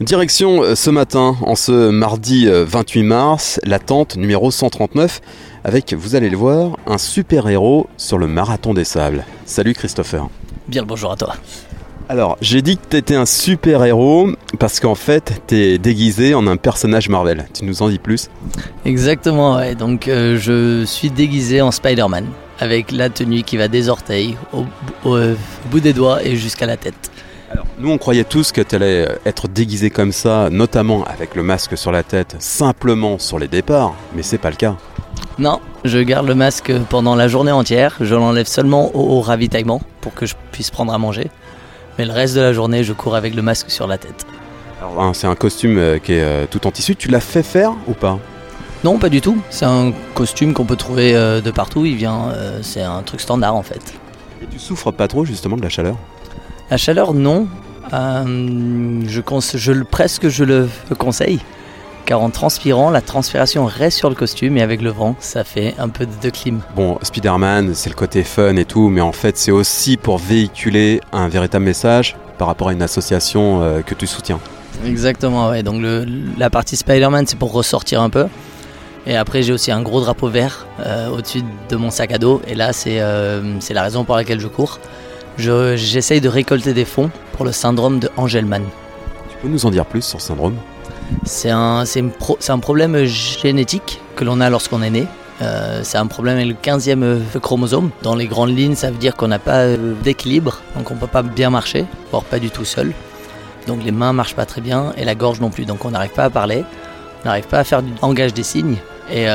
[0.00, 5.20] Direction euh, ce matin, en ce mardi 28 mars, la tente numéro 139
[5.62, 9.26] avec, vous allez le voir, un super-héros sur le marathon des sables.
[9.44, 10.28] Salut Christopher.
[10.68, 11.34] Bien le bonjour à toi.
[12.08, 16.46] Alors, j'ai dit que tu étais un super-héros parce qu'en fait, tu es déguisé en
[16.46, 17.46] un personnage Marvel.
[17.52, 18.30] Tu nous en dis plus?
[18.86, 19.74] Exactement, ouais.
[19.74, 22.24] Donc, euh, je suis déguisé en Spider-Man
[22.58, 24.64] avec la tenue qui va des orteils au,
[25.08, 25.18] au
[25.70, 27.10] bout des doigts et jusqu'à la tête.
[27.50, 31.42] Alors, nous, on croyait tous que tu allais être déguisé comme ça, notamment avec le
[31.42, 34.76] masque sur la tête, simplement sur les départs, mais c'est pas le cas.
[35.38, 37.96] Non, je garde le masque pendant la journée entière.
[38.00, 41.28] Je l'enlève seulement au, au ravitaillement pour que je puisse prendre à manger.
[41.98, 44.26] Mais le reste de la journée, je cours avec le masque sur la tête.
[44.80, 46.94] Alors, hein, c'est un costume euh, qui est euh, tout en tissu.
[46.94, 48.18] Tu l'as fait faire ou pas?
[48.84, 49.38] Non, pas du tout.
[49.50, 51.84] C'est un costume qu'on peut trouver euh, de partout.
[51.84, 52.32] Il vient,
[52.62, 53.94] c'est un truc standard en fait.
[54.42, 55.96] Et tu souffres pas trop justement de la chaleur?
[56.70, 57.46] La chaleur, non.
[57.92, 59.20] je,
[59.56, 61.40] je, presque je le conseille
[62.10, 65.76] car en transpirant, la transpiration reste sur le costume et avec le vent, ça fait
[65.78, 66.58] un peu de clim.
[66.74, 71.00] Bon, Spider-Man, c'est le côté fun et tout, mais en fait, c'est aussi pour véhiculer
[71.12, 74.40] un véritable message par rapport à une association euh, que tu soutiens.
[74.84, 75.62] Exactement, ouais.
[75.62, 75.84] Donc
[76.36, 78.26] la partie Spider-Man, c'est pour ressortir un peu.
[79.06, 82.42] Et après, j'ai aussi un gros drapeau vert euh, au-dessus de mon sac à dos.
[82.48, 84.80] Et là, c'est euh, la raison pour laquelle je cours.
[85.40, 88.62] J'essaye de récolter des fonds pour le syndrome de Angelman.
[89.30, 90.56] Tu peux nous en dire plus sur ce syndrome?
[91.24, 95.06] C'est un, un, problème génétique que l'on a lorsqu'on est né.
[95.42, 97.90] Euh, c'est un problème avec le 15e euh, chromosome.
[98.02, 101.00] Dans les grandes lignes, ça veut dire qu'on n'a pas euh, d'équilibre, donc on ne
[101.00, 102.92] peut pas bien marcher, voire pas du tout seul.
[103.66, 106.12] Donc les mains marchent pas très bien et la gorge non plus, donc on n'arrive
[106.12, 106.64] pas à parler,
[107.22, 108.76] on n'arrive pas à faire du langage des signes.
[109.12, 109.26] Et,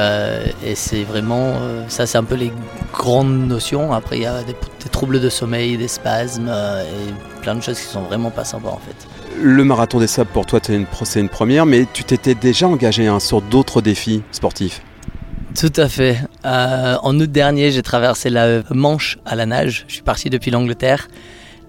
[0.75, 1.53] c'est vraiment,
[1.87, 2.51] ça c'est un peu les
[2.93, 3.93] grandes notions.
[3.93, 7.79] Après il y a des, des, troubles de sommeil, des spasmes et plein de choses
[7.79, 9.07] qui sont vraiment pas sympas en fait
[9.41, 13.07] le marathon des sables pour toi c'est une, une, première, mais tu t'étais déjà engagé
[13.07, 14.81] hein, sur d'autres défis sportifs.
[15.57, 16.17] Tout à fait.
[16.45, 19.85] Euh, en août dernier, j'ai traversé la Manche à la nage.
[19.87, 21.07] Je suis parti depuis l'Angleterre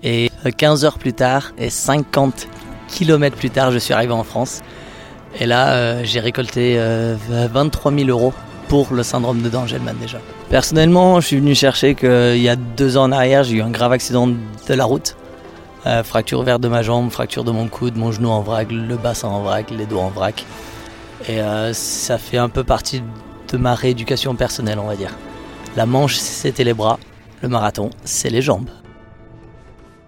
[0.03, 2.49] et 15 heures plus tard et 50
[2.89, 4.63] km plus tard, je suis arrivé en France.
[5.39, 6.79] Et là, euh, j'ai récolté
[7.29, 8.33] 23 euh, 000 euros
[8.69, 10.19] pour le syndrome de Dangelman déjà.
[10.49, 13.71] Personnellement, je suis venu chercher qu'il y a deux ans en arrière, j'ai eu un
[13.71, 15.17] grave accident de la route
[15.87, 18.97] euh, fracture ouverte de ma jambe, fracture de mon coude, mon genou en vrac, le
[18.97, 20.45] bassin en vrac, les dos en vrac.
[21.29, 21.39] Et
[21.73, 23.03] ça fait un peu partie
[23.53, 25.13] de ma rééducation personnelle, on va dire.
[25.77, 26.99] La manche, c'était les bras.
[27.41, 28.69] Le marathon, c'est les jambes.